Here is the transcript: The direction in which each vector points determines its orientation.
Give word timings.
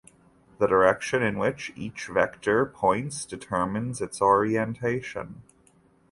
The 0.57 0.65
direction 0.65 1.21
in 1.21 1.37
which 1.37 1.71
each 1.75 2.07
vector 2.07 2.65
points 2.65 3.23
determines 3.23 4.01
its 4.01 4.19
orientation. 4.19 5.43